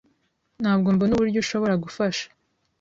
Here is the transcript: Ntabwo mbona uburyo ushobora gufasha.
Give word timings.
Ntabwo 0.61 0.87
mbona 0.95 1.11
uburyo 1.13 1.37
ushobora 1.43 1.75
gufasha. 1.83 2.25